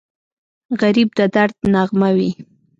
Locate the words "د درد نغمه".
1.17-2.09